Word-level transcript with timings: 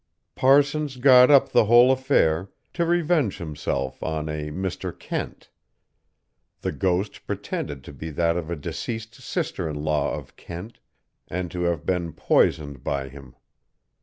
Parsons 0.33 0.97
got 0.97 1.29
up 1.29 1.49
the 1.51 1.65
whole 1.65 1.91
affair, 1.91 2.49
to 2.73 2.87
revenge 2.87 3.37
himself 3.37 4.01
on 4.01 4.29
a 4.29 4.49
Mr. 4.49 4.97
Kent. 4.97 5.51
The 6.61 6.71
ghost 6.71 7.27
pretended 7.27 7.83
to 7.83 7.93
be 7.93 8.09
that 8.09 8.35
of 8.35 8.49
a 8.49 8.55
deceased 8.55 9.13
sister 9.13 9.69
in 9.69 9.83
law 9.83 10.15
of 10.15 10.35
Kent, 10.35 10.79
and 11.27 11.51
to 11.51 11.65
have 11.65 11.85
been 11.85 12.13
poisoned 12.13 12.83
by 12.83 13.09
him. 13.09 13.35